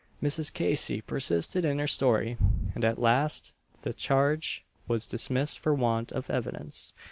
Mrs. 0.19 0.51
Casey 0.51 0.99
persisted 0.99 1.63
in 1.63 1.77
her 1.77 1.85
story, 1.85 2.35
and 2.73 2.83
at 2.83 2.97
last 2.97 3.53
the 3.83 3.93
charge 3.93 4.65
was 4.87 5.05
dismissed 5.05 5.59
for 5.59 5.75
want 5.75 6.11
of 6.11 6.27
evidence. 6.27 6.95